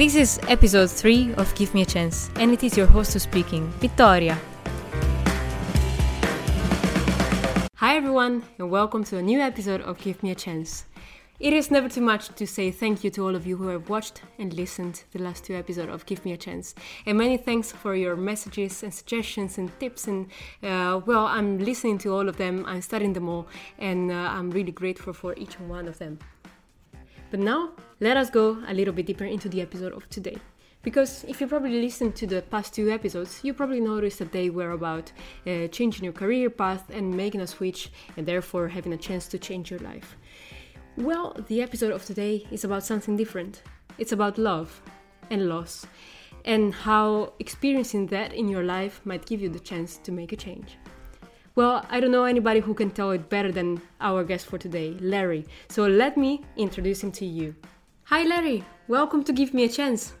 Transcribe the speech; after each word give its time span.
This 0.00 0.14
is 0.14 0.40
episode 0.48 0.88
3 0.88 1.34
of 1.34 1.54
Give 1.54 1.74
Me 1.74 1.82
a 1.82 1.84
Chance, 1.84 2.30
and 2.36 2.52
it 2.52 2.64
is 2.64 2.74
your 2.74 2.86
host 2.86 3.12
who's 3.12 3.24
speaking, 3.24 3.70
Vittoria. 3.80 4.38
Hi 7.74 7.96
everyone, 7.96 8.42
and 8.58 8.70
welcome 8.70 9.04
to 9.04 9.18
a 9.18 9.22
new 9.22 9.40
episode 9.40 9.82
of 9.82 9.98
Give 9.98 10.22
Me 10.22 10.30
a 10.30 10.34
Chance. 10.34 10.86
It 11.38 11.52
is 11.52 11.70
never 11.70 11.90
too 11.90 12.00
much 12.00 12.30
to 12.36 12.46
say 12.46 12.70
thank 12.70 13.04
you 13.04 13.10
to 13.10 13.26
all 13.26 13.36
of 13.36 13.46
you 13.46 13.58
who 13.58 13.68
have 13.68 13.90
watched 13.90 14.22
and 14.38 14.54
listened 14.54 15.04
the 15.12 15.18
last 15.18 15.44
two 15.44 15.54
episodes 15.54 15.92
of 15.92 16.06
Give 16.06 16.24
Me 16.24 16.32
a 16.32 16.38
Chance. 16.38 16.76
And 17.04 17.18
many 17.18 17.36
thanks 17.36 17.70
for 17.70 17.94
your 17.94 18.16
messages 18.16 18.82
and 18.82 18.94
suggestions 18.94 19.58
and 19.58 19.70
tips. 19.80 20.08
And 20.08 20.28
uh, 20.62 21.02
well, 21.04 21.26
I'm 21.26 21.58
listening 21.58 21.98
to 21.98 22.14
all 22.14 22.26
of 22.26 22.38
them, 22.38 22.64
I'm 22.66 22.80
studying 22.80 23.12
them 23.12 23.28
all, 23.28 23.48
and 23.78 24.10
uh, 24.10 24.14
I'm 24.14 24.50
really 24.50 24.72
grateful 24.72 25.12
for 25.12 25.34
each 25.36 25.60
one 25.60 25.86
of 25.86 25.98
them. 25.98 26.20
But 27.30 27.40
now, 27.40 27.70
let 28.00 28.16
us 28.16 28.28
go 28.30 28.58
a 28.66 28.74
little 28.74 28.92
bit 28.92 29.06
deeper 29.06 29.24
into 29.24 29.48
the 29.48 29.60
episode 29.60 29.92
of 29.92 30.08
today. 30.08 30.36
Because 30.82 31.24
if 31.28 31.40
you 31.40 31.46
probably 31.46 31.80
listened 31.80 32.16
to 32.16 32.26
the 32.26 32.40
past 32.40 32.74
two 32.74 32.90
episodes, 32.90 33.40
you 33.42 33.52
probably 33.52 33.80
noticed 33.80 34.18
that 34.18 34.32
they 34.32 34.48
were 34.48 34.70
about 34.72 35.12
uh, 35.46 35.68
changing 35.68 36.04
your 36.04 36.12
career 36.14 36.48
path 36.48 36.88
and 36.90 37.14
making 37.14 37.42
a 37.42 37.46
switch, 37.46 37.92
and 38.16 38.26
therefore 38.26 38.66
having 38.68 38.94
a 38.94 38.96
chance 38.96 39.26
to 39.28 39.38
change 39.38 39.70
your 39.70 39.80
life. 39.80 40.16
Well, 40.96 41.36
the 41.48 41.62
episode 41.62 41.92
of 41.92 42.04
today 42.04 42.46
is 42.50 42.64
about 42.64 42.82
something 42.82 43.16
different. 43.16 43.62
It's 43.98 44.12
about 44.12 44.38
love 44.38 44.82
and 45.30 45.48
loss, 45.48 45.86
and 46.46 46.74
how 46.74 47.34
experiencing 47.38 48.06
that 48.08 48.32
in 48.32 48.48
your 48.48 48.64
life 48.64 49.02
might 49.04 49.26
give 49.26 49.42
you 49.42 49.50
the 49.50 49.60
chance 49.60 49.98
to 49.98 50.10
make 50.10 50.32
a 50.32 50.36
change. 50.36 50.78
Well, 51.60 51.84
I 51.90 52.00
don't 52.00 52.10
know 52.10 52.24
anybody 52.24 52.60
who 52.60 52.72
can 52.72 52.90
tell 52.90 53.10
it 53.10 53.28
better 53.28 53.52
than 53.52 53.82
our 54.00 54.24
guest 54.24 54.46
for 54.46 54.56
today, 54.56 54.96
Larry. 54.98 55.44
So 55.68 55.86
let 55.86 56.16
me 56.16 56.40
introduce 56.56 57.04
him 57.04 57.12
to 57.12 57.26
you. 57.26 57.54
Hi, 58.04 58.22
Larry. 58.22 58.64
Welcome 58.88 59.22
to 59.24 59.32
Give 59.34 59.52
Me 59.52 59.64
a 59.64 59.68
Chance. 59.68 60.14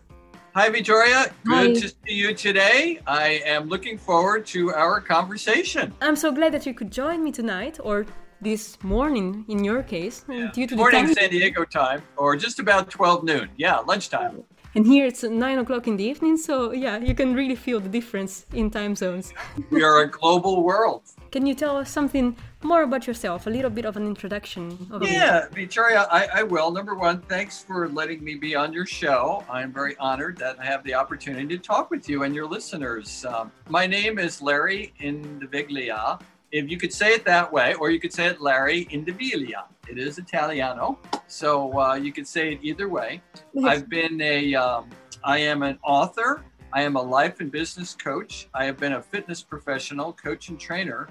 Hi, 0.54 0.68
Victoria. 0.68 1.32
Good 1.44 1.76
Hi. 1.76 1.80
to 1.80 1.88
see 1.88 2.12
you 2.22 2.34
today. 2.34 3.00
I 3.06 3.40
am 3.46 3.70
looking 3.70 3.96
forward 3.96 4.44
to 4.48 4.74
our 4.74 5.00
conversation. 5.00 5.94
I'm 6.02 6.14
so 6.14 6.30
glad 6.30 6.52
that 6.52 6.66
you 6.66 6.74
could 6.74 6.92
join 6.92 7.24
me 7.24 7.32
tonight, 7.32 7.80
or 7.82 8.04
this 8.42 8.76
morning 8.82 9.46
in 9.48 9.64
your 9.64 9.82
case, 9.82 10.26
due 10.52 10.66
to 10.66 10.76
Morning 10.76 11.06
the 11.06 11.14
time. 11.14 11.22
San 11.22 11.30
Diego 11.30 11.64
time, 11.64 12.02
or 12.18 12.36
just 12.36 12.58
about 12.58 12.90
12 12.90 13.24
noon. 13.24 13.48
Yeah, 13.56 13.78
lunchtime. 13.78 14.44
And 14.74 14.86
here 14.86 15.06
it's 15.06 15.22
nine 15.22 15.58
o'clock 15.58 15.88
in 15.88 15.96
the 15.96 16.04
evening, 16.04 16.36
so 16.36 16.72
yeah, 16.72 16.98
you 16.98 17.14
can 17.14 17.34
really 17.34 17.56
feel 17.56 17.80
the 17.80 17.88
difference 17.88 18.44
in 18.52 18.70
time 18.70 18.94
zones. 18.94 19.32
We 19.70 19.82
are 19.82 20.02
a 20.02 20.06
global 20.06 20.62
world. 20.62 21.02
Can 21.30 21.46
you 21.46 21.54
tell 21.54 21.76
us 21.76 21.88
something 21.88 22.36
more 22.62 22.82
about 22.82 23.06
yourself? 23.06 23.46
A 23.46 23.50
little 23.50 23.70
bit 23.70 23.84
of 23.84 23.96
an 23.96 24.04
introduction. 24.04 24.88
Of 24.90 25.02
you. 25.02 25.10
Yeah, 25.10 25.46
Victoria, 25.52 26.08
I, 26.10 26.26
I 26.34 26.42
will. 26.42 26.72
Number 26.72 26.96
one, 26.96 27.20
thanks 27.22 27.62
for 27.62 27.88
letting 27.88 28.24
me 28.24 28.34
be 28.34 28.56
on 28.56 28.72
your 28.72 28.84
show. 28.84 29.44
I'm 29.48 29.72
very 29.72 29.96
honored 29.98 30.38
that 30.38 30.58
I 30.58 30.64
have 30.64 30.82
the 30.82 30.94
opportunity 30.94 31.56
to 31.56 31.58
talk 31.62 31.88
with 31.88 32.08
you 32.08 32.24
and 32.24 32.34
your 32.34 32.48
listeners. 32.48 33.24
Um, 33.24 33.52
my 33.68 33.86
name 33.86 34.18
is 34.18 34.42
Larry 34.42 34.92
Indiviglia. 35.00 36.20
If 36.50 36.68
you 36.68 36.76
could 36.76 36.92
say 36.92 37.12
it 37.12 37.24
that 37.26 37.52
way, 37.52 37.74
or 37.74 37.92
you 37.92 38.00
could 38.00 38.12
say 38.12 38.26
it 38.26 38.40
Larry 38.40 38.86
Indiviglia. 38.86 39.66
It 39.88 39.98
is 39.98 40.18
Italiano, 40.18 40.98
so 41.28 41.78
uh, 41.78 41.94
you 41.94 42.12
could 42.12 42.26
say 42.26 42.54
it 42.54 42.58
either 42.62 42.88
way. 42.88 43.22
I've 43.64 43.88
been 43.88 44.20
a, 44.20 44.54
um, 44.56 44.90
I 45.22 45.38
am 45.38 45.62
an 45.62 45.78
author. 45.84 46.42
I 46.72 46.82
am 46.82 46.94
a 46.94 47.02
life 47.02 47.40
and 47.40 47.50
business 47.50 47.94
coach. 47.94 48.48
I 48.54 48.64
have 48.64 48.76
been 48.76 48.92
a 48.92 49.02
fitness 49.02 49.42
professional, 49.42 50.12
coach 50.12 50.50
and 50.50 50.60
trainer 50.60 51.08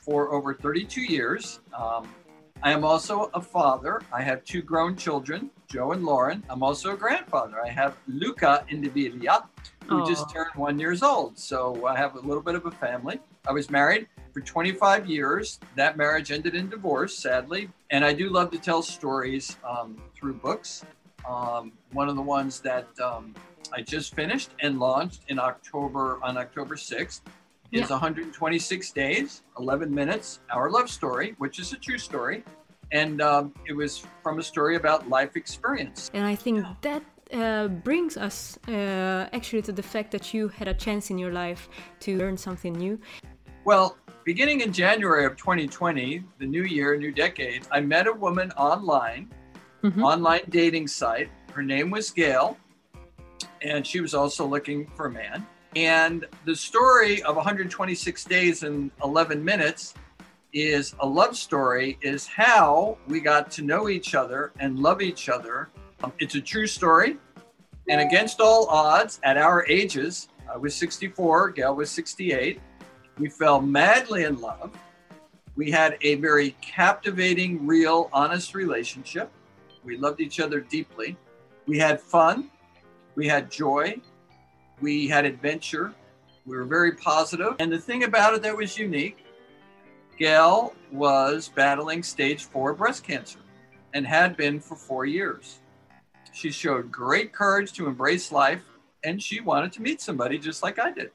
for 0.00 0.32
over 0.32 0.54
32 0.54 1.02
years. 1.02 1.60
Um, 1.78 2.08
I 2.62 2.72
am 2.72 2.82
also 2.82 3.30
a 3.34 3.40
father. 3.40 4.00
I 4.10 4.22
have 4.22 4.42
two 4.44 4.62
grown 4.62 4.96
children, 4.96 5.50
Joe 5.68 5.92
and 5.92 6.02
Lauren. 6.02 6.42
I'm 6.48 6.62
also 6.62 6.94
a 6.94 6.96
grandfather. 6.96 7.62
I 7.62 7.68
have 7.68 7.96
Luca 8.06 8.64
Indiviglia, 8.70 9.44
who 9.86 10.00
Aw. 10.00 10.06
just 10.06 10.30
turned 10.30 10.54
one 10.54 10.78
years 10.78 11.02
old. 11.02 11.38
So 11.38 11.86
I 11.86 11.94
have 11.94 12.14
a 12.14 12.20
little 12.20 12.42
bit 12.42 12.54
of 12.54 12.64
a 12.64 12.70
family. 12.70 13.20
I 13.46 13.52
was 13.52 13.68
married 13.68 14.08
for 14.32 14.40
25 14.40 15.06
years. 15.06 15.60
That 15.76 15.98
marriage 15.98 16.32
ended 16.32 16.54
in 16.54 16.70
divorce, 16.70 17.18
sadly. 17.18 17.68
And 17.90 18.02
I 18.02 18.14
do 18.14 18.30
love 18.30 18.50
to 18.52 18.58
tell 18.58 18.80
stories 18.80 19.58
um, 19.68 20.00
through 20.14 20.34
books. 20.34 20.86
Um, 21.28 21.72
one 21.92 22.08
of 22.08 22.16
the 22.16 22.22
ones 22.22 22.60
that 22.60 22.88
um, 22.98 23.34
I 23.70 23.82
just 23.82 24.14
finished 24.14 24.50
and 24.60 24.78
launched 24.78 25.22
in 25.28 25.38
October 25.38 26.18
on 26.22 26.36
October 26.36 26.76
6th 26.76 27.20
is 27.70 27.88
126 27.88 28.90
days, 28.92 29.42
11 29.58 29.94
minutes, 29.94 30.40
our 30.50 30.70
love 30.70 30.90
story, 30.90 31.34
which 31.38 31.58
is 31.58 31.72
a 31.72 31.76
true 31.76 31.96
story. 31.98 32.44
And 32.92 33.22
um, 33.22 33.54
it 33.66 33.72
was 33.72 34.02
from 34.22 34.38
a 34.38 34.42
story 34.42 34.76
about 34.76 35.08
life 35.08 35.36
experience. 35.36 36.10
And 36.12 36.26
I 36.26 36.34
think 36.34 36.66
that 36.82 37.02
uh, 37.32 37.68
brings 37.68 38.18
us 38.18 38.58
uh, 38.68 39.28
actually 39.32 39.62
to 39.62 39.72
the 39.72 39.82
fact 39.82 40.10
that 40.10 40.34
you 40.34 40.48
had 40.48 40.68
a 40.68 40.74
chance 40.74 41.08
in 41.08 41.16
your 41.16 41.32
life 41.32 41.70
to 42.00 42.18
learn 42.18 42.36
something 42.36 42.74
new. 42.74 43.00
Well, 43.64 43.96
beginning 44.24 44.60
in 44.60 44.72
January 44.72 45.24
of 45.24 45.38
2020, 45.38 46.22
the 46.38 46.46
new 46.46 46.64
year, 46.64 46.94
new 46.98 47.12
decade, 47.12 47.66
I 47.70 47.80
met 47.80 48.06
a 48.06 48.12
woman 48.12 48.50
online, 48.52 49.30
Mhm. 49.82 50.02
online 50.02 50.42
dating 50.50 50.88
site. 50.88 51.30
Her 51.54 51.62
name 51.62 51.90
was 51.90 52.10
Gail, 52.10 52.58
and 53.62 53.86
she 53.86 54.00
was 54.00 54.14
also 54.14 54.46
looking 54.46 54.86
for 54.96 55.06
a 55.06 55.10
man. 55.10 55.46
And 55.74 56.26
the 56.44 56.54
story 56.54 57.22
of 57.22 57.36
126 57.36 58.24
days 58.24 58.62
and 58.62 58.90
11 59.02 59.42
minutes 59.42 59.94
is 60.52 60.94
a 61.00 61.06
love 61.06 61.36
story, 61.36 61.98
is 62.02 62.26
how 62.26 62.98
we 63.08 63.20
got 63.20 63.50
to 63.52 63.62
know 63.62 63.88
each 63.88 64.14
other 64.14 64.52
and 64.60 64.78
love 64.78 65.00
each 65.00 65.28
other. 65.28 65.70
Um, 66.04 66.12
it's 66.18 66.34
a 66.34 66.40
true 66.40 66.66
story. 66.66 67.16
And 67.88 68.00
against 68.00 68.40
all 68.40 68.66
odds, 68.66 69.18
at 69.24 69.38
our 69.38 69.66
ages, 69.66 70.28
I 70.52 70.56
was 70.58 70.74
64, 70.74 71.50
Gail 71.50 71.74
was 71.74 71.90
68. 71.90 72.60
We 73.18 73.28
fell 73.28 73.60
madly 73.60 74.24
in 74.24 74.40
love. 74.40 74.72
We 75.56 75.70
had 75.70 75.96
a 76.02 76.16
very 76.16 76.56
captivating, 76.60 77.66
real, 77.66 78.10
honest 78.12 78.54
relationship. 78.54 79.30
We 79.84 79.96
loved 79.96 80.20
each 80.20 80.38
other 80.38 80.60
deeply. 80.60 81.16
We 81.66 81.78
had 81.78 82.00
fun. 82.00 82.50
We 83.14 83.28
had 83.28 83.50
joy. 83.50 84.00
We 84.80 85.08
had 85.08 85.24
adventure. 85.24 85.94
We 86.46 86.56
were 86.56 86.64
very 86.64 86.92
positive. 86.92 87.54
And 87.58 87.70
the 87.70 87.78
thing 87.78 88.04
about 88.04 88.34
it 88.34 88.42
that 88.42 88.56
was 88.56 88.76
unique, 88.76 89.24
Gail 90.18 90.74
was 90.90 91.48
battling 91.48 92.02
stage 92.02 92.44
four 92.44 92.74
breast 92.74 93.04
cancer 93.04 93.38
and 93.94 94.06
had 94.06 94.36
been 94.36 94.60
for 94.60 94.76
four 94.76 95.04
years. 95.04 95.60
She 96.32 96.50
showed 96.50 96.90
great 96.90 97.32
courage 97.32 97.72
to 97.74 97.86
embrace 97.86 98.32
life 98.32 98.62
and 99.04 99.22
she 99.22 99.40
wanted 99.40 99.72
to 99.72 99.82
meet 99.82 100.00
somebody 100.00 100.38
just 100.38 100.62
like 100.62 100.78
I 100.78 100.90
did. 100.92 101.10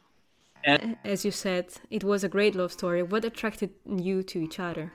And 0.63 0.97
as 1.03 1.23
you 1.25 1.31
said, 1.31 1.67
it 1.89 2.03
was 2.03 2.23
a 2.23 2.29
great 2.29 2.55
love 2.55 2.71
story. 2.71 3.03
What 3.03 3.25
attracted 3.25 3.71
you 3.85 4.23
to 4.23 4.39
each 4.39 4.59
other 4.59 4.91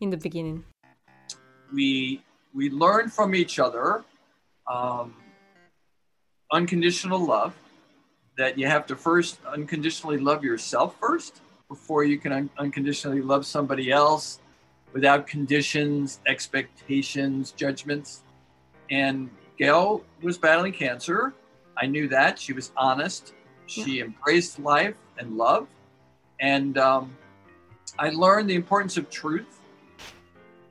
in 0.00 0.10
the 0.10 0.16
beginning? 0.16 0.64
we 1.74 2.22
we 2.54 2.70
learned 2.70 3.12
from 3.12 3.34
each 3.34 3.58
other 3.58 4.04
um, 4.72 5.14
unconditional 6.54 7.18
love 7.18 7.52
that 8.38 8.56
you 8.56 8.66
have 8.66 8.86
to 8.86 8.96
first 8.96 9.38
unconditionally 9.44 10.18
love 10.18 10.44
yourself 10.44 10.96
first 10.98 11.40
before 11.68 12.04
you 12.04 12.16
can 12.16 12.32
un- 12.32 12.50
unconditionally 12.58 13.20
love 13.20 13.44
somebody 13.44 13.90
else 13.90 14.38
without 14.92 15.26
conditions 15.26 16.20
expectations 16.26 17.50
judgments. 17.50 18.22
And 18.90 19.30
gail 19.58 20.04
was 20.22 20.38
battling 20.38 20.72
cancer. 20.72 21.34
I 21.76 21.86
knew 21.86 22.06
that. 22.08 22.38
She 22.38 22.52
was 22.52 22.70
honest. 22.76 23.34
She 23.66 24.00
embraced 24.00 24.60
life 24.60 24.94
and 25.18 25.36
love. 25.36 25.66
And 26.40 26.78
um, 26.78 27.16
i 27.98 28.10
learned 28.10 28.48
the 28.48 28.54
importance 28.54 28.96
of 28.96 29.10
truth 29.10 29.60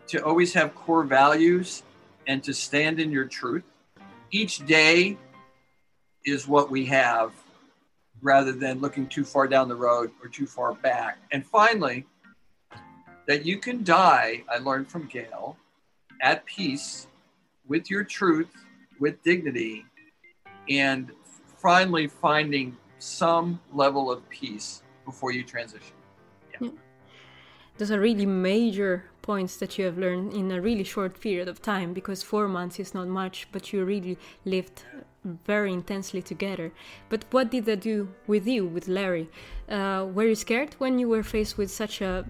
to 0.08 0.24
always 0.24 0.54
have 0.54 0.76
core 0.76 1.04
values 1.04 1.84
and 2.28 2.42
to 2.44 2.54
stand 2.54 3.00
in 3.00 3.12
your 3.12 3.26
truth. 3.26 3.64
Each 4.32 4.66
day 4.66 5.18
is 6.26 6.48
what 6.48 6.72
we 6.72 6.86
have 6.86 7.34
rather 8.22 8.52
than 8.52 8.80
looking 8.80 9.08
too 9.08 9.26
far 9.26 9.48
down 9.48 9.68
the 9.68 9.76
road 9.76 10.12
or 10.22 10.30
too 10.30 10.46
far 10.46 10.74
back. 10.76 11.18
And 11.32 11.46
finally, 11.46 12.06
that 13.28 13.46
you 13.46 13.58
can 13.58 13.84
die, 13.84 14.44
I 14.50 14.58
learned 14.58 14.90
from 14.90 15.08
Gail, 15.08 15.58
at 16.22 16.46
peace 16.46 17.08
with 17.68 17.90
your 17.90 18.04
truth, 18.04 18.52
with 19.00 19.22
dignity, 19.24 19.86
and 20.70 21.12
finally 21.58 22.08
finding 22.08 22.78
some 23.00 23.60
level 23.74 24.12
of 24.12 24.28
peace 24.30 24.84
before 25.06 25.32
you 25.32 25.44
transition. 25.44 25.96
Those 27.78 27.92
are 27.92 28.00
really 28.00 28.26
major 28.26 29.06
points 29.22 29.58
that 29.58 29.78
you 29.78 29.86
have 29.86 29.98
learned 29.98 30.34
in 30.34 30.52
a 30.52 30.62
really 30.62 30.84
short 30.84 31.20
period 31.20 31.48
of 31.48 31.62
time 31.62 31.94
because 31.94 32.22
four 32.22 32.48
months 32.48 32.80
is 32.80 32.94
not 32.94 33.08
much, 33.08 33.48
but 33.52 33.74
you 33.74 33.84
really 33.84 34.18
lived 34.46 34.84
very 35.24 35.72
intensely 35.74 36.22
together. 36.22 36.72
But 37.10 37.26
what 37.32 37.52
did 37.52 37.66
that 37.66 37.82
do 37.82 38.10
with 38.28 38.48
you, 38.48 38.66
with 38.66 38.88
Larry? 38.88 39.30
Uh, 39.70 40.08
were 40.14 40.26
you 40.26 40.36
scared 40.36 40.76
when 40.80 41.00
you 41.00 41.10
were 41.10 41.24
faced 41.24 41.58
with 41.58 41.72
such 41.72 42.02
a 42.02 42.26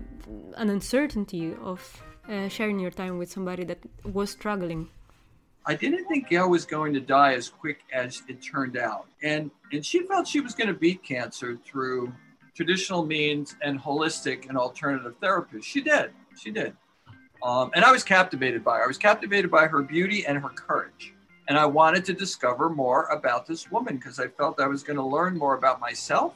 an 0.55 0.69
uncertainty 0.69 1.55
of 1.61 2.03
uh, 2.29 2.47
sharing 2.47 2.79
your 2.79 2.91
time 2.91 3.17
with 3.17 3.31
somebody 3.31 3.63
that 3.65 3.79
was 4.03 4.31
struggling? 4.31 4.89
I 5.65 5.75
didn't 5.75 6.05
think 6.05 6.27
Gail 6.29 6.49
was 6.49 6.65
going 6.65 6.93
to 6.93 6.99
die 6.99 7.33
as 7.33 7.47
quick 7.47 7.79
as 7.93 8.21
it 8.27 8.41
turned 8.41 8.77
out. 8.77 9.07
And, 9.21 9.49
and 9.71 9.85
she 9.85 10.05
felt 10.07 10.27
she 10.27 10.41
was 10.41 10.53
going 10.53 10.67
to 10.67 10.73
beat 10.73 11.03
cancer 11.03 11.57
through 11.65 12.13
traditional 12.53 13.05
means 13.05 13.55
and 13.61 13.79
holistic 13.79 14.49
and 14.49 14.57
alternative 14.57 15.15
therapies. 15.21 15.63
She 15.63 15.81
did. 15.81 16.11
She 16.37 16.51
did. 16.51 16.75
Um, 17.41 17.71
and 17.75 17.83
I 17.85 17.91
was 17.91 18.03
captivated 18.03 18.63
by 18.63 18.77
her. 18.77 18.83
I 18.83 18.87
was 18.87 18.97
captivated 18.97 19.49
by 19.49 19.67
her 19.67 19.81
beauty 19.81 20.25
and 20.25 20.37
her 20.37 20.49
courage. 20.49 21.13
And 21.47 21.57
I 21.57 21.65
wanted 21.65 22.05
to 22.05 22.13
discover 22.13 22.69
more 22.69 23.05
about 23.05 23.45
this 23.45 23.69
woman 23.69 23.97
because 23.97 24.19
I 24.19 24.27
felt 24.27 24.59
I 24.59 24.67
was 24.67 24.81
going 24.83 24.97
to 24.97 25.05
learn 25.05 25.37
more 25.37 25.55
about 25.55 25.81
myself. 25.81 26.33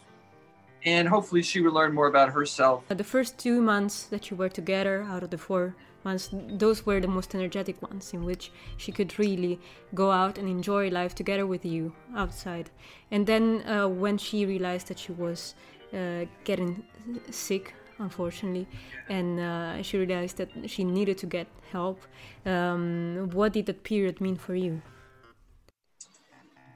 And 0.85 1.07
hopefully, 1.07 1.41
she 1.41 1.59
would 1.61 1.73
learn 1.73 1.93
more 1.93 2.07
about 2.07 2.29
herself. 2.29 2.83
The 2.87 3.03
first 3.03 3.37
two 3.37 3.61
months 3.61 4.03
that 4.05 4.29
you 4.29 4.37
were 4.37 4.49
together 4.49 5.03
out 5.03 5.23
of 5.23 5.31
the 5.31 5.37
four 5.37 5.75
months, 6.03 6.29
those 6.31 6.85
were 6.85 6.99
the 6.99 7.07
most 7.07 7.33
energetic 7.35 7.81
ones 7.81 8.13
in 8.13 8.23
which 8.23 8.51
she 8.77 8.91
could 8.91 9.17
really 9.17 9.59
go 9.95 10.11
out 10.11 10.37
and 10.37 10.47
enjoy 10.47 10.89
life 10.89 11.15
together 11.15 11.47
with 11.47 11.65
you 11.65 11.93
outside. 12.15 12.69
And 13.11 13.25
then, 13.25 13.63
uh, 13.67 13.87
when 13.87 14.17
she 14.17 14.45
realized 14.45 14.87
that 14.87 14.99
she 14.99 15.13
was 15.13 15.55
uh, 15.93 16.25
getting 16.43 16.83
sick 17.31 17.73
unfortunately, 17.99 18.67
and 19.09 19.39
uh, 19.39 19.81
she 19.81 19.97
realized 19.97 20.37
that 20.37 20.49
she 20.69 20.83
needed 20.83 21.17
to 21.17 21.25
get 21.25 21.47
help. 21.71 21.99
Um, 22.45 23.29
what 23.33 23.53
did 23.53 23.65
that 23.65 23.83
period 23.83 24.21
mean 24.21 24.35
for 24.35 24.55
you? 24.55 24.81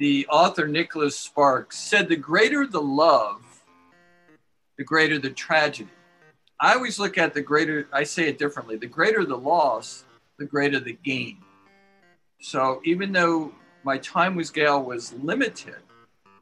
The 0.02 0.26
author 0.30 0.68
Nicholas 0.68 1.16
Sparks 1.16 1.78
said, 1.78 2.10
The 2.10 2.16
greater 2.16 2.66
the 2.66 2.82
love, 2.82 3.44
the 4.80 4.84
greater 4.84 5.20
the 5.20 5.30
tragedy. 5.30 5.92
I 6.60 6.74
always 6.74 6.98
look 6.98 7.20
at 7.20 7.36
the 7.36 7.42
greater, 7.44 7.88
I 7.94 8.02
say 8.04 8.28
it 8.28 8.40
differently 8.40 8.78
the 8.78 8.88
greater 8.88 9.26
the 9.26 9.38
loss, 9.38 10.06
the 10.40 10.46
greater 10.46 10.80
the 10.80 10.98
gain. 11.04 11.38
So 12.40 12.82
even 12.84 13.12
though 13.12 13.54
my 13.84 14.00
time 14.00 14.34
with 14.34 14.52
Gail 14.52 14.82
was 14.82 15.14
limited, 15.14 15.84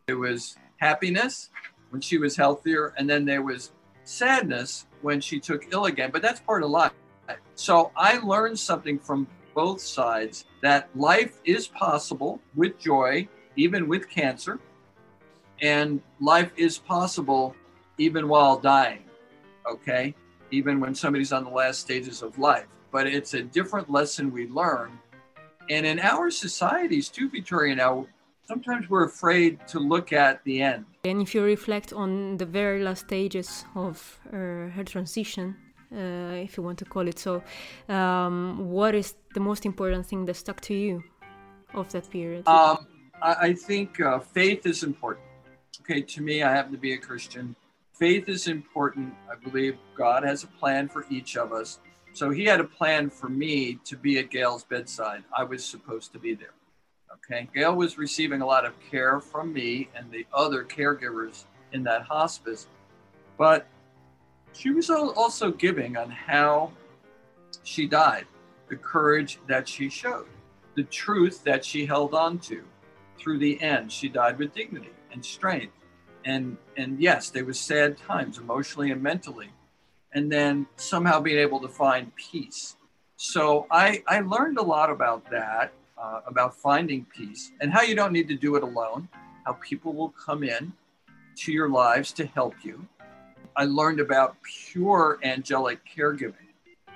it 0.08 0.14
was 0.14 0.56
happiness 0.78 1.50
when 1.90 2.00
she 2.00 2.18
was 2.18 2.38
healthier, 2.38 2.94
and 2.98 3.10
then 3.10 3.26
there 3.26 3.42
was 3.42 3.74
sadness 4.06 4.86
when 5.02 5.20
she 5.20 5.38
took 5.38 5.66
ill 5.74 5.88
again, 5.88 6.12
but 6.14 6.22
that's 6.22 6.40
part 6.40 6.64
of 6.64 6.70
life. 6.70 6.94
So 7.56 7.92
I 7.98 8.20
learned 8.20 8.58
something 8.58 8.98
from 8.98 9.28
both 9.54 9.82
sides 9.82 10.46
that 10.62 10.88
life 10.96 11.42
is 11.44 11.68
possible 11.68 12.40
with 12.56 12.80
joy, 12.80 13.28
even 13.60 13.88
with 13.88 14.10
cancer, 14.10 14.60
and 15.62 16.02
life 16.22 16.52
is 16.56 16.78
possible 16.78 17.56
even 17.98 18.30
while 18.30 18.58
dying, 18.58 19.04
okay? 19.70 20.16
Even 20.52 20.80
when 20.80 20.96
somebody's 20.96 21.34
on 21.34 21.44
the 21.44 21.50
last 21.50 21.82
stages 21.82 22.22
of 22.22 22.40
life. 22.40 22.68
But 22.92 23.06
it's 23.08 23.34
a 23.34 23.44
different 23.44 23.92
lesson 23.92 24.32
we 24.32 24.48
learn. 24.48 24.98
And 25.70 25.86
in 25.86 26.00
our 26.00 26.32
societies, 26.32 27.10
too, 27.10 27.30
Victoria, 27.30 27.76
now 27.76 28.08
sometimes 28.48 28.90
we're 28.90 29.06
afraid 29.06 29.60
to 29.68 29.80
look 29.80 30.14
at 30.14 30.44
the 30.46 30.62
end. 30.62 30.86
And 31.04 31.22
if 31.22 31.36
you 31.36 31.44
reflect 31.44 31.94
on 31.94 32.38
the 32.38 32.46
very 32.46 32.82
last 32.82 33.02
stages 33.08 33.66
of 33.76 34.20
uh, 34.28 34.70
her 34.76 34.84
transition, 34.86 35.56
uh, 35.94 36.46
if 36.46 36.56
you 36.56 36.64
want 36.64 36.80
to 36.80 36.86
call 36.86 37.08
it 37.08 37.20
so, 37.20 37.44
um, 37.90 38.70
what 38.70 38.96
is 38.96 39.16
the 39.34 39.40
most 39.40 39.66
important 39.66 40.06
thing 40.06 40.26
that 40.26 40.36
stuck 40.36 40.62
to 40.62 40.74
you 40.74 41.04
of 41.74 41.92
that 41.92 42.10
period? 42.10 42.48
Um, 42.48 42.88
I, 43.21 43.36
I, 43.42 43.54
think 43.54 44.00
uh, 44.00 44.19
faith 44.19 44.66
is 44.66 44.83
important. 44.83 45.25
Okay, 45.81 46.01
to 46.01 46.21
me, 46.21 46.44
I 46.44 46.51
happen 46.51 46.71
to 46.71 46.77
be 46.77 46.94
a 46.94 46.98
Christian. 46.98 47.56
Faith 47.94 48.30
is 48.30 48.48
important. 48.48 49.13
I 49.30 49.36
believe 49.36 49.77
God 49.95 50.24
has 50.24 50.44
a 50.44 50.48
plan 50.48 50.88
for 50.88 51.06
each 51.10 51.36
of 51.36 51.51
us. 51.51 51.80
So 52.13 52.30
he 52.30 52.45
had 52.45 52.60
a 52.60 52.66
plan 52.66 53.10
for 53.10 53.30
me 53.30 53.80
to 53.86 53.95
be 53.98 54.19
at 54.19 54.30
Gail's 54.30 54.63
bedside. 54.63 55.24
I 55.36 55.44
was 55.44 55.63
supposed 55.63 56.13
to 56.13 56.19
be 56.19 56.33
there. 56.33 56.54
Okay, 57.13 57.48
Gail 57.54 57.75
was 57.75 57.98
receiving 57.98 58.42
a 58.42 58.45
lot 58.45 58.66
of 58.66 58.74
care 58.89 59.19
from 59.19 59.54
me 59.54 59.89
and 59.95 60.10
the 60.12 60.25
other 60.33 60.63
caregivers 60.63 61.45
in 61.74 61.83
that 61.83 62.04
hospice, 62.04 62.68
but 63.38 63.68
she 64.54 64.72
was 64.72 64.89
also 64.89 65.51
giving 65.51 65.98
on 65.98 66.10
how 66.10 66.72
she 67.63 67.88
died, 67.88 68.25
the 68.68 68.75
courage 68.75 69.39
that 69.48 69.68
she 69.68 69.89
showed, 69.89 70.27
the 70.75 70.83
truth 70.83 71.44
that 71.44 71.63
she 71.63 71.86
held 71.86 72.13
on 72.13 72.39
to 72.39 72.63
through 73.19 73.39
the 73.39 73.62
end. 73.62 73.92
She 73.92 74.10
died 74.10 74.38
with 74.38 74.54
dignity 74.54 74.92
and 75.12 75.24
strength. 75.24 75.74
And, 76.25 76.57
and 76.77 77.00
yes, 77.00 77.30
there 77.30 77.45
was 77.45 77.60
sad 77.60 77.98
times 77.98 78.38
emotionally 78.38 78.92
and 78.92 79.01
mentally. 79.01 79.50
And 80.13 80.31
then 80.31 80.68
somehow 80.75 81.19
being 81.19 81.38
able 81.38 81.60
to 81.62 81.68
find 81.68 82.16
peace. 82.16 82.77
So 83.18 83.68
I, 83.69 84.04
I 84.07 84.21
learned 84.21 84.57
a 84.57 84.63
lot 84.63 84.89
about 84.89 85.30
that 85.30 85.74
uh, 85.98 86.21
about 86.25 86.56
finding 86.56 87.06
peace 87.06 87.51
and 87.60 87.71
how 87.71 87.81
you 87.81 87.95
don't 87.95 88.13
need 88.13 88.27
to 88.30 88.36
do 88.36 88.56
it 88.56 88.63
alone, 88.63 89.10
how 89.45 89.54
people 89.54 89.94
will 89.94 90.10
come 90.10 90.44
in 90.44 90.72
to 91.36 91.51
your 91.51 91.69
lives 91.69 92.12
to 92.13 92.25
help 92.27 92.56
you. 92.63 92.88
I 93.56 93.65
learned 93.65 94.00
about 94.00 94.38
pure 94.44 95.19
angelic 95.24 95.80
caregiving 95.86 96.33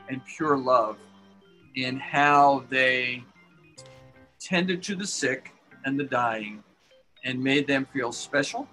and 0.09 0.21
pure 0.25 0.57
love 0.57 0.97
in 1.75 1.97
how 1.97 2.63
they 2.69 3.23
tended 4.39 4.83
to 4.83 4.95
the 4.95 5.07
sick 5.07 5.53
and 5.85 5.99
the 5.99 6.03
dying 6.03 6.63
and 7.23 7.41
made 7.41 7.67
them 7.67 7.85
feel 7.93 8.11
special 8.11 8.67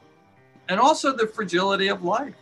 and 0.68 0.78
also 0.80 1.12
the 1.12 1.26
fragility 1.26 1.88
of 1.88 2.04
life. 2.04 2.34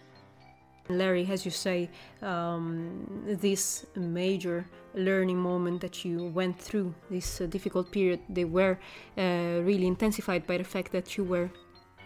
Larry, 0.88 1.26
as 1.30 1.44
you 1.44 1.50
say, 1.50 1.90
um, 2.22 3.06
this 3.26 3.86
major 3.94 4.64
learning 4.94 5.38
moment 5.38 5.80
that 5.82 6.04
you 6.04 6.26
went 6.34 6.58
through, 6.58 6.94
this 7.10 7.40
uh, 7.40 7.46
difficult 7.46 7.90
period, 7.90 8.20
they 8.28 8.44
were 8.44 8.78
uh, 9.18 9.22
really 9.68 9.86
intensified 9.86 10.46
by 10.46 10.56
the 10.56 10.64
fact 10.64 10.92
that 10.92 11.16
you 11.16 11.24
were 11.24 11.50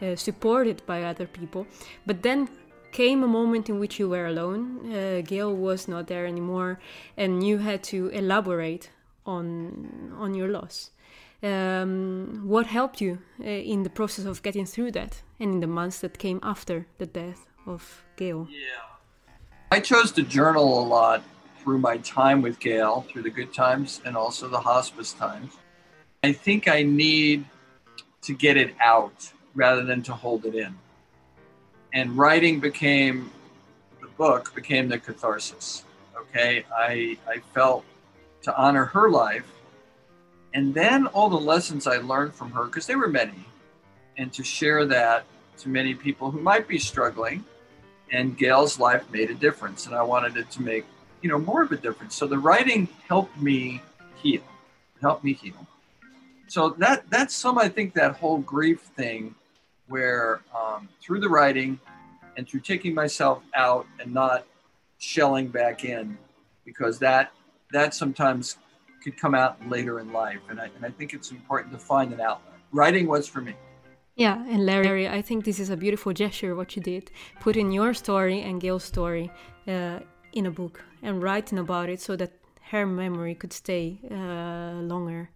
uh, 0.03 0.17
supported 0.17 0.83
by 0.85 1.05
other 1.05 1.27
people. 1.27 1.67
But 2.07 2.23
then 2.23 2.49
came 2.91 3.23
a 3.23 3.29
moment 3.29 3.69
in 3.71 3.79
which 3.79 3.99
you 3.99 4.09
were 4.09 4.27
alone. 4.27 4.93
Uh, 4.93 5.23
Gail 5.25 5.55
was 5.55 5.89
not 5.89 6.07
there 6.09 6.27
anymore, 6.27 6.79
and 7.17 7.47
you 7.47 7.59
had 7.59 7.83
to 7.85 8.09
elaborate 8.09 8.91
on 9.25 10.13
on 10.19 10.35
your 10.35 10.49
loss. 10.49 10.91
Um, 11.43 12.43
what 12.45 12.67
helped 12.67 13.01
you 13.01 13.19
uh, 13.41 13.45
in 13.45 13.83
the 13.83 13.91
process 13.91 14.27
of 14.27 14.43
getting 14.43 14.65
through 14.65 14.93
that, 14.93 15.23
and 15.41 15.55
in 15.55 15.61
the 15.61 15.67
months 15.67 15.99
that 16.01 16.19
came 16.19 16.39
after 16.43 16.87
the 16.99 17.07
death 17.07 17.47
of 17.67 18.05
Gail? 18.17 18.47
Yeah. 18.51 18.93
I 19.73 19.81
chose 19.81 20.13
to 20.13 20.23
journal 20.23 20.81
a 20.81 20.85
lot 20.87 21.25
through 21.59 21.79
my 21.79 21.97
time 21.99 22.43
with 22.43 22.61
Gail, 22.61 23.07
through 23.09 23.23
the 23.23 23.31
good 23.31 23.53
times 23.53 24.01
and 24.05 24.17
also 24.17 24.49
the 24.49 24.61
hospice 24.61 25.13
times. 25.13 25.53
I 26.23 26.33
think 26.33 26.69
I 26.69 26.83
need 26.83 27.45
to 28.23 28.35
get 28.35 28.57
it 28.57 28.75
out 28.81 29.33
rather 29.55 29.83
than 29.85 30.03
to 30.03 30.13
hold 30.13 30.45
it 30.45 30.55
in. 30.55 30.75
And 31.93 32.17
writing 32.17 32.61
became 32.61 33.31
the 34.01 34.09
book 34.09 34.55
became 34.55 34.89
the 34.89 34.99
catharsis. 34.99 35.85
Okay. 36.17 36.65
I 36.77 37.19
I 37.29 37.39
felt 37.53 37.85
to 38.43 38.57
honor 38.57 38.85
her 38.85 39.11
life 39.11 39.47
and 40.55 40.75
then 40.75 41.07
all 41.09 41.29
the 41.29 41.37
lessons 41.37 41.87
I 41.87 41.99
learned 41.99 42.35
from 42.35 42.51
her, 42.53 42.65
because 42.65 42.87
there 42.87 42.99
were 42.99 43.09
many, 43.09 43.45
and 44.19 44.33
to 44.33 44.43
share 44.43 44.85
that 44.87 45.25
to 45.59 45.69
many 45.69 45.95
people 45.95 46.31
who 46.31 46.41
might 46.41 46.69
be 46.69 46.79
struggling 46.79 47.45
and 48.13 48.37
Gail's 48.37 48.79
life 48.79 49.11
made 49.11 49.31
a 49.31 49.35
difference, 49.35 49.87
and 49.87 49.95
I 49.95 50.03
wanted 50.03 50.37
it 50.37 50.51
to 50.53 50.63
make 50.63 50.85
you 51.23 51.31
know 51.31 51.39
more 51.39 51.63
of 51.63 51.73
a 51.73 51.77
difference. 51.77 52.15
So 52.15 52.27
the 52.27 52.39
writing 52.39 52.89
helped 53.09 53.41
me 53.41 53.81
heal, 54.17 54.43
helped 55.01 55.25
me 55.25 55.33
heal. 55.33 55.67
So 56.49 56.71
that 56.79 57.09
that's 57.09 57.35
some 57.35 57.59
I 57.59 57.69
think 57.69 57.95
that 57.95 58.17
whole 58.17 58.39
grief 58.39 58.81
thing, 58.97 59.35
where 59.89 60.43
um, 60.55 60.89
through 61.01 61.21
the 61.21 61.29
writing 61.29 61.81
and 62.37 62.47
through 62.49 62.61
taking 62.61 62.95
myself 62.95 63.43
out 63.55 63.87
and 63.99 64.13
not 64.13 64.47
shelling 64.99 65.49
back 65.49 65.85
in, 65.85 66.19
because 66.65 66.99
that 66.99 67.33
that 67.73 67.95
sometimes 67.95 68.59
could 69.03 69.17
come 69.17 69.35
out 69.35 69.57
later 69.69 70.01
in 70.01 70.13
life, 70.13 70.41
and 70.49 70.61
I 70.61 70.71
and 70.77 70.85
I 70.85 70.91
think 70.91 71.15
it's 71.15 71.31
important 71.31 71.73
to 71.73 71.79
find 71.79 72.13
an 72.13 72.21
outlet. 72.21 72.55
Writing 72.73 73.07
was 73.07 73.27
for 73.29 73.41
me. 73.41 73.55
Yeah, 74.15 74.45
and 74.49 74.67
Larry, 74.67 75.09
I 75.09 75.23
think 75.23 75.45
this 75.45 75.59
is 75.59 75.71
a 75.71 75.77
beautiful 75.77 76.13
gesture 76.13 76.55
what 76.55 76.77
you 76.77 76.83
did, 76.83 77.11
putting 77.41 77.73
your 77.73 77.95
story 77.95 78.43
and 78.43 78.61
Gail's 78.61 78.85
story 78.85 79.31
uh, 79.67 80.01
in 80.33 80.47
a 80.47 80.51
book 80.51 80.85
and 81.03 81.23
writing 81.23 81.59
about 81.59 81.89
it 81.89 82.01
so 82.01 82.17
that 82.17 82.33
her 82.71 82.87
memory 82.87 83.35
could 83.35 83.53
stay 83.53 83.99
uh, 84.11 84.81
longer. 84.83 85.31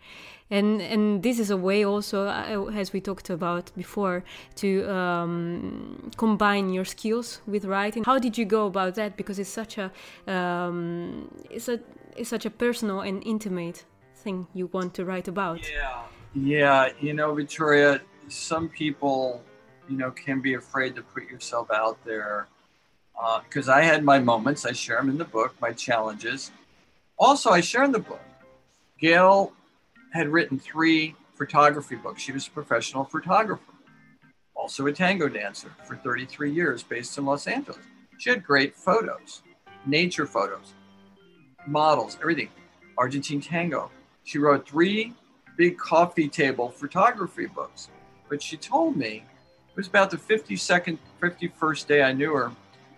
And 0.50 0.80
and 0.80 1.22
this 1.22 1.38
is 1.38 1.50
a 1.50 1.56
way 1.56 1.84
also, 1.84 2.26
uh, 2.26 2.70
as 2.74 2.92
we 2.92 3.00
talked 3.00 3.30
about 3.30 3.72
before, 3.76 4.22
to 4.56 4.68
um, 4.88 6.10
combine 6.16 6.70
your 6.70 6.84
skills 6.84 7.40
with 7.46 7.64
writing. 7.64 8.04
How 8.04 8.18
did 8.18 8.38
you 8.38 8.44
go 8.44 8.66
about 8.66 8.94
that? 8.94 9.16
Because 9.16 9.38
it's 9.40 9.50
such 9.50 9.78
a 9.78 9.90
um, 10.26 11.28
it's 11.50 11.68
a 11.68 11.80
it's 12.18 12.30
such 12.30 12.46
a 12.46 12.50
personal 12.50 13.00
and 13.00 13.22
intimate 13.24 13.84
thing 14.16 14.46
you 14.54 14.66
want 14.66 14.94
to 14.94 15.04
write 15.04 15.28
about. 15.28 15.60
Yeah, 15.70 16.02
yeah. 16.34 16.88
You 17.00 17.14
know, 17.14 17.34
Victoria 17.34 18.00
some 18.28 18.68
people, 18.68 19.42
you 19.88 19.96
know, 19.96 20.10
can 20.10 20.40
be 20.40 20.54
afraid 20.54 20.94
to 20.96 21.02
put 21.02 21.24
yourself 21.24 21.70
out 21.70 22.02
there. 22.04 22.48
Because 23.44 23.68
uh, 23.68 23.74
I 23.74 23.82
had 23.82 24.04
my 24.04 24.18
moments, 24.18 24.66
I 24.66 24.72
share 24.72 24.98
them 24.98 25.08
in 25.08 25.18
the 25.18 25.24
book, 25.24 25.54
my 25.60 25.72
challenges. 25.72 26.50
Also, 27.18 27.50
I 27.50 27.60
share 27.60 27.84
in 27.84 27.92
the 27.92 27.98
book. 27.98 28.20
Gail 29.00 29.52
had 30.12 30.28
written 30.28 30.58
three 30.58 31.14
photography 31.34 31.96
books. 31.96 32.22
She 32.22 32.32
was 32.32 32.46
a 32.46 32.50
professional 32.50 33.04
photographer, 33.04 33.72
also 34.54 34.86
a 34.86 34.92
tango 34.92 35.28
dancer 35.28 35.70
for 35.84 35.96
33 35.96 36.52
years 36.52 36.82
based 36.82 37.16
in 37.16 37.24
Los 37.24 37.46
Angeles. 37.46 37.80
She 38.18 38.30
had 38.30 38.44
great 38.44 38.74
photos, 38.74 39.42
nature 39.86 40.26
photos, 40.26 40.74
models, 41.66 42.18
everything. 42.20 42.48
Argentine 42.98 43.40
tango. 43.40 43.90
She 44.24 44.38
wrote 44.38 44.68
three 44.68 45.12
big 45.56 45.78
coffee 45.78 46.28
table 46.28 46.68
photography 46.68 47.46
books. 47.46 47.88
But 48.28 48.42
she 48.42 48.56
told 48.56 48.96
me, 48.96 49.24
it 49.68 49.76
was 49.76 49.86
about 49.86 50.10
the 50.10 50.16
52nd, 50.16 50.98
51st 51.20 51.86
day 51.86 52.02
I 52.02 52.12
knew 52.12 52.32
her, 52.32 52.52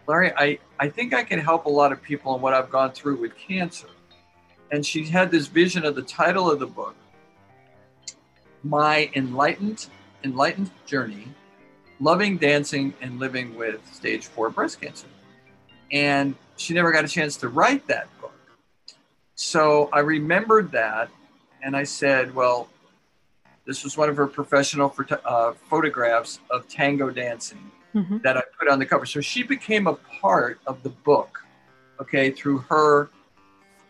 Larry, 0.06 0.32
I, 0.36 0.58
I 0.80 0.88
think 0.88 1.12
I 1.12 1.22
can 1.22 1.38
help 1.38 1.66
a 1.66 1.70
lot 1.70 1.92
of 1.92 2.02
people 2.02 2.34
in 2.34 2.40
what 2.40 2.54
I've 2.54 2.70
gone 2.70 2.92
through 2.92 3.20
with 3.20 3.36
cancer. 3.36 3.88
And 4.70 4.84
she 4.84 5.04
had 5.04 5.30
this 5.30 5.46
vision 5.48 5.84
of 5.84 5.94
the 5.94 6.02
title 6.02 6.50
of 6.50 6.58
the 6.58 6.66
book, 6.66 6.94
My 8.62 9.10
Enlightened, 9.14 9.86
Enlightened 10.24 10.70
Journey, 10.86 11.28
Loving, 12.00 12.38
Dancing, 12.38 12.94
and 13.02 13.18
Living 13.18 13.54
with 13.56 13.80
Stage 13.92 14.26
4 14.26 14.50
Breast 14.50 14.80
Cancer. 14.80 15.08
And 15.92 16.34
she 16.56 16.72
never 16.72 16.90
got 16.90 17.04
a 17.04 17.08
chance 17.08 17.36
to 17.38 17.48
write 17.48 17.86
that. 17.88 18.08
So 19.40 19.88
I 19.92 20.00
remembered 20.00 20.72
that 20.72 21.10
and 21.62 21.76
I 21.76 21.84
said, 21.84 22.34
well, 22.34 22.68
this 23.66 23.84
was 23.84 23.96
one 23.96 24.08
of 24.08 24.16
her 24.16 24.26
professional 24.26 24.92
uh, 25.24 25.52
photographs 25.52 26.40
of 26.50 26.66
tango 26.66 27.08
dancing 27.08 27.70
mm-hmm. 27.94 28.18
that 28.24 28.36
I 28.36 28.42
put 28.58 28.68
on 28.68 28.80
the 28.80 28.86
cover. 28.86 29.06
So 29.06 29.20
she 29.20 29.44
became 29.44 29.86
a 29.86 29.94
part 29.94 30.58
of 30.66 30.82
the 30.82 30.88
book, 30.88 31.44
okay, 32.00 32.32
through 32.32 32.58
her 32.68 33.10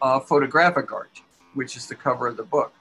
uh, 0.02 0.20
photographic 0.20 0.92
art, 0.92 1.22
which 1.54 1.78
is 1.78 1.86
the 1.86 1.94
cover 1.94 2.26
of 2.26 2.36
the 2.36 2.42
book. 2.42 2.74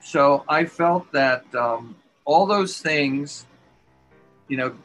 So 0.00 0.44
I 0.48 0.66
felt 0.66 1.10
that 1.10 1.52
um, 1.56 1.96
all 2.24 2.46
those 2.46 2.80
things, 2.80 3.44
you 4.46 4.56
know, 4.56 4.76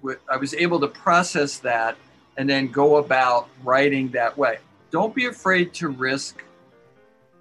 w- 0.00 0.18
I 0.30 0.38
was 0.38 0.54
able 0.54 0.80
to 0.80 0.88
process 0.88 1.58
that 1.58 1.98
and 2.38 2.48
then 2.48 2.68
go 2.68 2.96
about 2.96 3.50
writing 3.62 4.08
that 4.12 4.38
way. 4.38 4.60
Don't 4.90 5.14
be 5.14 5.26
afraid 5.26 5.74
to 5.74 5.88
risk 5.88 6.42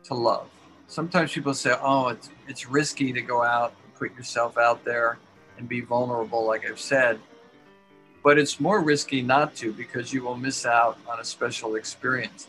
to 0.06 0.14
love. 0.14 0.48
Sometimes 0.88 1.34
people 1.34 1.54
say, 1.54 1.74
"Oh, 1.82 2.10
it's 2.10 2.30
it's 2.48 2.70
risky 2.70 3.14
to 3.14 3.22
go 3.22 3.44
out 3.44 3.74
and 3.84 3.96
put 3.96 4.16
yourself 4.16 4.58
out 4.58 4.84
there 4.84 5.18
and 5.58 5.68
be 5.68 5.82
vulnerable," 5.82 6.46
like 6.46 6.70
I've 6.70 6.80
said. 6.80 7.20
But 8.24 8.38
it's 8.38 8.60
more 8.60 8.82
risky 8.82 9.22
not 9.22 9.56
to 9.58 9.74
because 9.74 10.14
you 10.14 10.24
will 10.24 10.38
miss 10.38 10.66
out 10.66 10.98
on 11.08 11.20
a 11.20 11.26
special 11.26 11.76
experience. 11.76 12.48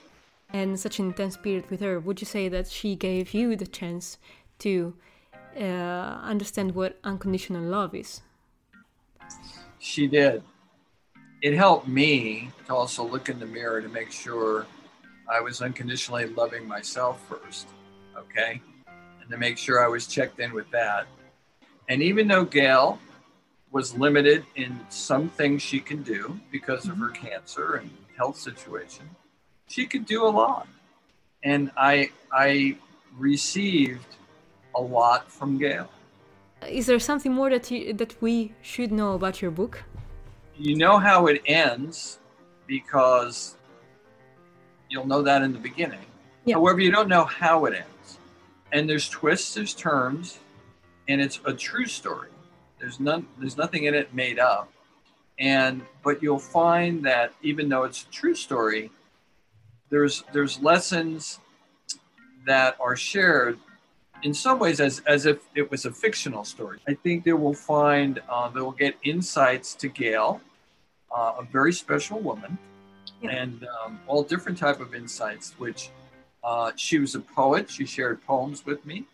And 0.53 0.79
such 0.79 1.01
an 1.01 1.07
intense 1.07 1.37
period 1.37 1.69
with 1.69 1.81
her, 1.81 1.99
would 1.99 2.21
you 2.21 2.27
say 2.27 2.49
that 2.49 2.69
she 2.69 2.95
gave 2.95 3.35
you 3.35 3.57
the 3.57 3.67
chance 3.67 4.19
to 4.61 4.95
uh, 5.57 5.65
understand 6.23 6.77
what 6.77 6.99
unconditional 7.03 7.63
love 7.63 7.93
is? 7.95 8.21
She 9.81 10.07
did. 10.07 10.43
It 11.43 11.55
helped 11.55 11.89
me 11.89 12.51
to 12.67 12.75
also 12.75 13.05
look 13.05 13.29
in 13.29 13.39
the 13.41 13.47
mirror 13.47 13.83
to 13.83 13.89
make 13.89 14.13
sure 14.13 14.67
I 15.29 15.41
was 15.41 15.63
unconditionally 15.63 16.27
loving 16.27 16.67
myself 16.67 17.21
first. 17.29 17.69
Okay. 18.17 18.61
And 19.21 19.31
to 19.31 19.37
make 19.37 19.59
sure 19.59 19.85
I 19.85 19.89
was 19.89 20.07
checked 20.07 20.39
in 20.41 20.53
with 20.53 20.71
that. 20.71 21.07
And 21.89 22.03
even 22.03 22.29
though 22.29 22.45
Gail 22.45 22.99
was 23.75 23.93
limited 23.99 24.47
in 24.55 24.79
some 24.89 25.29
things 25.29 25.61
she 25.61 25.81
can 25.81 26.01
do 26.05 26.39
because 26.53 26.87
of 26.89 26.97
her 26.97 27.11
mm-hmm. 27.11 27.27
cancer 27.27 27.75
and 27.75 27.91
health 28.17 28.39
situation. 28.39 29.05
She 29.67 29.85
could 29.85 30.07
do 30.07 30.25
a 30.25 30.33
lot. 30.43 30.69
And 31.43 31.73
I 31.77 32.11
I 32.33 32.79
received 33.19 34.11
a 34.77 34.81
lot 34.81 35.31
from 35.31 35.59
Gail. 35.59 35.91
Is 36.69 36.87
there 36.87 37.01
something 37.01 37.33
more 37.33 37.51
that 37.51 37.71
you, 37.71 37.93
that 37.95 38.15
we 38.23 38.53
should 38.63 38.93
know 38.93 39.15
about 39.15 39.43
your 39.43 39.51
book? 39.51 39.83
You 40.57 40.77
know 40.77 40.99
how 40.99 41.27
it 41.27 41.43
ends 41.45 42.21
because 42.67 43.57
you'll 44.95 45.07
know 45.07 45.23
that 45.23 45.43
in 45.43 45.53
the 45.53 45.59
beginning. 45.59 46.07
Yeah. 46.45 46.55
However, 46.55 46.81
you 46.81 46.93
don't 46.93 47.09
know 47.09 47.25
how 47.25 47.65
it 47.65 47.75
ends. 47.75 48.19
And 48.73 48.89
there's 48.89 49.09
twists, 49.09 49.55
there's 49.55 49.75
turns, 49.75 50.39
and 51.09 51.21
it's 51.21 51.41
a 51.45 51.53
true 51.53 51.87
story. 51.87 52.29
There's 52.79 53.01
none. 53.01 53.27
There's 53.39 53.57
nothing 53.57 53.85
in 53.85 53.95
it 53.95 54.15
made 54.15 54.39
up. 54.39 54.73
And 55.39 55.83
but 56.05 56.23
you'll 56.23 56.39
find 56.39 57.05
that 57.05 57.33
even 57.43 57.69
though 57.69 57.83
it's 57.83 58.03
a 58.03 58.11
true 58.11 58.35
story, 58.35 58.91
there's 59.91 60.23
there's 60.33 60.61
lessons 60.61 61.41
that 62.47 62.77
are 62.79 62.95
shared 62.95 63.59
in 64.23 64.33
some 64.33 64.59
ways 64.59 64.81
as, 64.81 65.03
as 65.07 65.27
if 65.27 65.39
it 65.55 65.71
was 65.71 65.85
a 65.87 65.91
fictional 65.91 66.45
story. 66.45 66.79
I 66.87 66.95
think 66.95 67.25
they 67.25 67.33
will 67.33 67.55
find 67.55 68.23
uh, 68.29 68.49
they 68.49 68.61
will 68.61 68.73
get 68.73 68.97
insights 69.03 69.75
to 69.77 69.89
Gail, 69.89 70.41
uh, 71.15 71.35
a 71.39 71.45
very 71.45 71.73
special 71.73 72.21
woman, 72.21 72.59
and 73.25 73.67
um, 73.85 74.01
all 74.07 74.23
different 74.23 74.59
type 74.59 74.81
of 74.81 74.95
insights. 74.95 75.55
Which 75.59 75.91
uh, 76.43 76.73
she 76.77 76.99
was 76.99 77.15
a 77.15 77.21
poet. 77.21 77.71
She 77.71 77.87
shared 77.87 78.25
poems 78.25 78.65
with 78.67 78.85
me. 78.85 79.05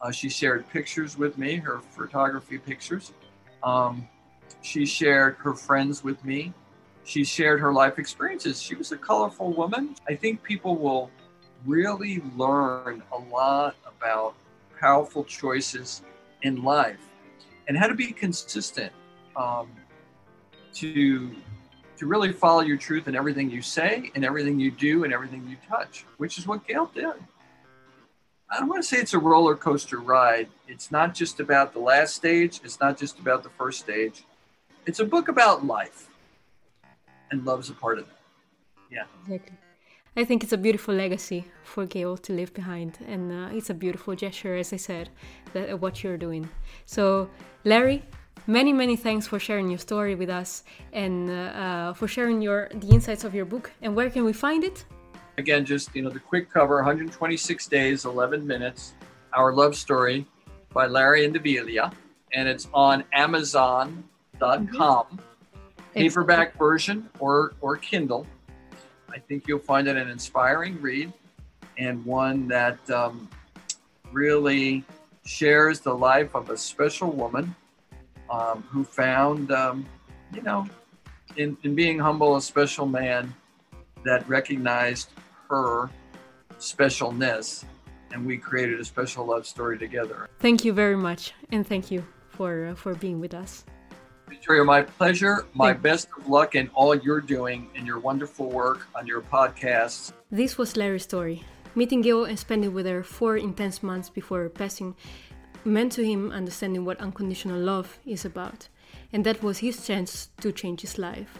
Uh, 0.00 0.10
she 0.10 0.28
shared 0.28 0.68
pictures 0.68 1.18
with 1.18 1.38
me, 1.38 1.56
her 1.56 1.80
photography 1.80 2.58
pictures. 2.58 3.12
Um, 3.62 4.08
she 4.62 4.86
shared 4.86 5.36
her 5.38 5.54
friends 5.54 6.04
with 6.04 6.24
me. 6.24 6.52
She 7.04 7.24
shared 7.24 7.60
her 7.60 7.72
life 7.72 7.98
experiences. 7.98 8.60
She 8.60 8.74
was 8.74 8.92
a 8.92 8.96
colorful 8.96 9.52
woman. 9.52 9.96
I 10.08 10.14
think 10.14 10.42
people 10.42 10.76
will 10.76 11.10
really 11.66 12.22
learn 12.36 13.02
a 13.12 13.18
lot 13.18 13.76
about 13.86 14.34
powerful 14.78 15.24
choices 15.24 16.02
in 16.42 16.62
life 16.62 17.00
and 17.66 17.76
how 17.76 17.86
to 17.86 17.94
be 17.94 18.12
consistent 18.12 18.92
um, 19.36 19.70
to 20.74 21.34
to 21.98 22.06
really 22.06 22.32
follow 22.32 22.60
your 22.60 22.76
truth 22.76 23.08
in 23.08 23.16
everything 23.16 23.50
you 23.50 23.60
say 23.60 24.10
and 24.14 24.24
everything 24.24 24.58
you 24.58 24.70
do 24.70 25.04
and 25.04 25.12
everything 25.12 25.46
you 25.48 25.56
touch, 25.68 26.04
which 26.16 26.38
is 26.38 26.46
what 26.46 26.66
Gail 26.66 26.90
did. 26.94 27.06
I 28.50 28.58
don't 28.58 28.68
want 28.68 28.82
to 28.82 28.88
say 28.88 28.96
it's 28.96 29.14
a 29.14 29.18
roller 29.18 29.54
coaster 29.54 29.98
ride. 29.98 30.48
It's 30.68 30.90
not 30.90 31.14
just 31.14 31.38
about 31.40 31.74
the 31.74 31.80
last 31.80 32.14
stage, 32.14 32.60
it's 32.64 32.80
not 32.80 32.96
just 32.96 33.18
about 33.18 33.42
the 33.42 33.50
first 33.50 33.80
stage. 33.80 34.24
It's 34.86 35.00
a 35.00 35.04
book 35.04 35.28
about 35.28 35.66
life, 35.66 36.08
and 37.30 37.44
love's 37.44 37.68
a 37.68 37.74
part 37.74 37.98
of 37.98 38.06
it. 38.06 38.14
Yeah. 38.90 39.04
Exactly. 39.26 39.58
I 40.16 40.24
think 40.24 40.42
it's 40.42 40.52
a 40.52 40.58
beautiful 40.58 40.94
legacy 40.94 41.44
for 41.62 41.84
Gail 41.84 42.16
to 42.16 42.32
leave 42.32 42.54
behind, 42.54 42.98
and 43.06 43.30
uh, 43.30 43.56
it's 43.56 43.70
a 43.70 43.74
beautiful 43.74 44.14
gesture, 44.14 44.56
as 44.56 44.72
I 44.72 44.76
said, 44.76 45.10
that 45.52 45.70
uh, 45.70 45.76
what 45.76 46.02
you're 46.02 46.16
doing. 46.16 46.48
So, 46.86 47.28
Larry, 47.64 48.02
many 48.46 48.72
many 48.72 48.96
thanks 48.96 49.26
for 49.26 49.38
sharing 49.38 49.68
your 49.68 49.78
story 49.78 50.14
with 50.14 50.30
us 50.30 50.64
and 50.92 51.30
uh, 51.30 51.32
uh 51.32 51.92
for 51.92 52.08
sharing 52.08 52.40
your 52.40 52.68
the 52.74 52.88
insights 52.88 53.24
of 53.24 53.34
your 53.34 53.44
book. 53.44 53.70
And 53.82 53.94
where 53.94 54.10
can 54.10 54.24
we 54.24 54.32
find 54.32 54.64
it? 54.64 54.84
Again, 55.38 55.64
just 55.64 55.94
you 55.94 56.02
know, 56.02 56.10
the 56.10 56.20
quick 56.20 56.50
cover: 56.50 56.76
126 56.76 57.66
days, 57.68 58.04
11 58.04 58.46
minutes. 58.46 58.94
Our 59.32 59.52
love 59.52 59.76
story 59.76 60.26
by 60.72 60.86
Larry 60.86 61.24
and 61.24 61.34
Indiviglia, 61.34 61.92
and 62.32 62.48
it's 62.48 62.68
on 62.72 63.04
Amazon.com, 63.12 64.02
mm-hmm. 64.40 65.16
paperback 65.94 66.56
version 66.58 67.08
or 67.18 67.54
or 67.60 67.76
Kindle. 67.76 68.26
I 69.10 69.18
think 69.18 69.48
you'll 69.48 69.58
find 69.58 69.88
it 69.88 69.96
an 69.96 70.08
inspiring 70.08 70.80
read 70.80 71.12
and 71.78 72.04
one 72.04 72.48
that 72.48 72.78
um, 72.90 73.28
really 74.12 74.84
shares 75.24 75.80
the 75.80 75.94
life 75.94 76.34
of 76.34 76.50
a 76.50 76.56
special 76.56 77.10
woman 77.10 77.54
um, 78.30 78.62
who 78.70 78.84
found, 78.84 79.50
um, 79.52 79.86
you 80.32 80.42
know, 80.42 80.66
in, 81.36 81.56
in 81.62 81.74
being 81.74 81.98
humble, 81.98 82.36
a 82.36 82.42
special 82.42 82.86
man 82.86 83.34
that 84.04 84.28
recognized 84.28 85.10
her 85.50 85.90
specialness 86.58 87.64
and 88.12 88.24
we 88.24 88.36
created 88.36 88.80
a 88.80 88.84
special 88.84 89.26
love 89.26 89.46
story 89.46 89.78
together. 89.78 90.28
Thank 90.40 90.64
you 90.64 90.72
very 90.72 90.96
much 90.96 91.34
and 91.52 91.66
thank 91.66 91.90
you 91.90 92.04
for 92.28 92.66
uh, 92.66 92.74
for 92.74 92.94
being 92.94 93.20
with 93.20 93.34
us. 93.34 93.64
Victoria, 94.28 94.64
my 94.64 94.82
pleasure. 94.82 95.46
My 95.54 95.72
best 95.72 96.08
of 96.16 96.28
luck 96.28 96.54
in 96.54 96.68
all 96.74 96.94
you're 96.94 97.20
doing 97.20 97.70
and 97.74 97.86
your 97.86 97.98
wonderful 97.98 98.50
work 98.50 98.86
on 98.94 99.06
your 99.06 99.22
podcasts. 99.22 100.12
This 100.30 100.58
was 100.58 100.76
Larry's 100.76 101.04
story. 101.04 101.44
Meeting 101.74 102.02
Gail 102.02 102.24
and 102.24 102.38
spending 102.38 102.74
with 102.74 102.86
her 102.86 103.02
four 103.02 103.36
intense 103.36 103.82
months 103.82 104.10
before 104.10 104.48
passing 104.48 104.94
meant 105.68 105.92
to 105.92 106.04
him 106.04 106.32
understanding 106.32 106.84
what 106.84 107.00
unconditional 107.00 107.60
love 107.60 107.98
is 108.06 108.24
about, 108.24 108.68
and 109.12 109.24
that 109.24 109.42
was 109.42 109.58
his 109.58 109.86
chance 109.86 110.30
to 110.40 110.52
change 110.52 110.80
his 110.80 110.98
life. 110.98 111.38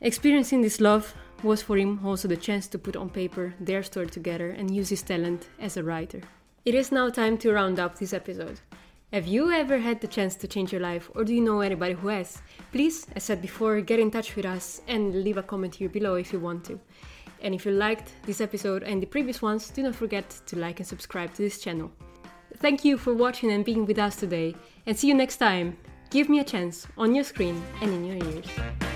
Experiencing 0.00 0.62
this 0.62 0.80
love 0.80 1.14
was 1.42 1.62
for 1.62 1.76
him 1.76 2.04
also 2.04 2.28
the 2.28 2.36
chance 2.36 2.66
to 2.68 2.78
put 2.78 2.96
on 2.96 3.10
paper 3.10 3.54
their 3.60 3.82
story 3.82 4.08
together 4.08 4.50
and 4.50 4.74
use 4.74 4.88
his 4.88 5.02
talent 5.02 5.48
as 5.60 5.76
a 5.76 5.82
writer. 5.82 6.20
It 6.64 6.74
is 6.74 6.92
now 6.92 7.08
time 7.08 7.38
to 7.38 7.52
round 7.52 7.78
up 7.78 7.98
this 7.98 8.12
episode. 8.12 8.60
Have 9.12 9.26
you 9.26 9.50
ever 9.50 9.78
had 9.78 10.00
the 10.00 10.06
chance 10.06 10.34
to 10.36 10.46
change 10.46 10.70
your 10.70 10.82
life, 10.82 11.10
or 11.14 11.24
do 11.24 11.32
you 11.32 11.40
know 11.40 11.60
anybody 11.60 11.94
who 11.94 12.08
has? 12.08 12.42
Please, 12.72 13.06
as 13.16 13.24
said 13.24 13.40
before, 13.40 13.80
get 13.80 13.98
in 13.98 14.10
touch 14.10 14.36
with 14.36 14.44
us 14.44 14.82
and 14.86 15.24
leave 15.24 15.38
a 15.38 15.42
comment 15.42 15.74
here 15.74 15.88
below 15.88 16.16
if 16.16 16.32
you 16.32 16.38
want 16.38 16.64
to. 16.66 16.78
And 17.40 17.54
if 17.54 17.64
you 17.64 17.72
liked 17.72 18.12
this 18.24 18.40
episode 18.40 18.82
and 18.82 19.00
the 19.00 19.06
previous 19.06 19.40
ones, 19.40 19.70
do 19.70 19.82
not 19.82 19.94
forget 19.94 20.28
to 20.46 20.58
like 20.58 20.80
and 20.80 20.86
subscribe 20.86 21.32
to 21.34 21.42
this 21.42 21.60
channel. 21.60 21.90
Thank 22.56 22.84
you 22.84 22.98
for 22.98 23.14
watching 23.14 23.50
and 23.52 23.64
being 23.64 23.86
with 23.86 23.98
us 23.98 24.16
today. 24.16 24.54
And 24.86 24.98
see 24.98 25.08
you 25.08 25.14
next 25.14 25.36
time. 25.36 25.76
Give 26.10 26.28
me 26.28 26.40
a 26.40 26.44
chance 26.44 26.86
on 26.96 27.14
your 27.14 27.24
screen 27.24 27.62
and 27.82 27.92
in 27.92 28.04
your 28.04 28.16
ears. 28.16 28.87